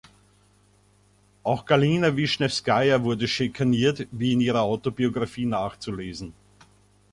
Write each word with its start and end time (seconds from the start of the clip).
Auch 1.43 1.65
Galina 1.67 2.15
Wischnewskaja 2.17 3.03
wurde 3.03 3.27
schikaniert, 3.27 4.07
wie 4.09 4.33
in 4.33 4.41
ihrer 4.41 4.63
Autobiografie 4.63 5.45
nachzulesen. 5.45 6.33